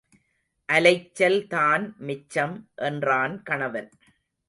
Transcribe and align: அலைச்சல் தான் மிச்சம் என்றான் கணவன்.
அலைச்சல் 0.69 1.47
தான் 1.47 1.85
மிச்சம் 1.99 2.57
என்றான் 2.89 3.43
கணவன். 3.43 3.91